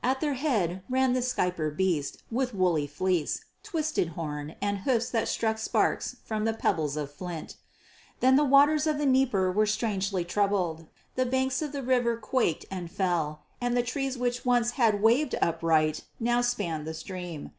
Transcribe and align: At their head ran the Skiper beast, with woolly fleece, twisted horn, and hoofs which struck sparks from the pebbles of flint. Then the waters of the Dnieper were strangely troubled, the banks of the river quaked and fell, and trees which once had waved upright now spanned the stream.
At 0.00 0.20
their 0.20 0.34
head 0.34 0.84
ran 0.88 1.12
the 1.12 1.22
Skiper 1.22 1.68
beast, 1.76 2.22
with 2.30 2.54
woolly 2.54 2.86
fleece, 2.86 3.40
twisted 3.64 4.10
horn, 4.10 4.54
and 4.62 4.78
hoofs 4.78 5.12
which 5.12 5.26
struck 5.26 5.58
sparks 5.58 6.18
from 6.22 6.44
the 6.44 6.52
pebbles 6.52 6.96
of 6.96 7.10
flint. 7.12 7.56
Then 8.20 8.36
the 8.36 8.44
waters 8.44 8.86
of 8.86 8.98
the 8.98 9.06
Dnieper 9.06 9.50
were 9.50 9.66
strangely 9.66 10.24
troubled, 10.24 10.86
the 11.16 11.26
banks 11.26 11.62
of 11.62 11.72
the 11.72 11.82
river 11.82 12.16
quaked 12.16 12.64
and 12.70 12.92
fell, 12.92 13.42
and 13.60 13.76
trees 13.84 14.16
which 14.16 14.44
once 14.44 14.70
had 14.78 15.02
waved 15.02 15.34
upright 15.42 16.04
now 16.20 16.42
spanned 16.42 16.86
the 16.86 16.94
stream. 16.94 17.50